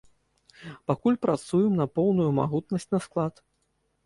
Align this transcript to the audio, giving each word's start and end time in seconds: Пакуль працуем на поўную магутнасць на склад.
Пакуль 0.91 1.19
працуем 1.25 1.75
на 1.81 1.87
поўную 1.99 2.27
магутнасць 2.41 2.89
на 2.97 3.05
склад. 3.05 3.33